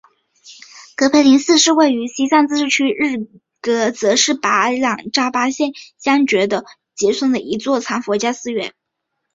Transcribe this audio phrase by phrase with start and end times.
[0.95, 3.23] 格培林寺是位于西藏自治区日
[3.61, 6.47] 喀则市白朗县巴扎乡觉
[6.95, 8.73] 杰村的一座藏传佛教寺院。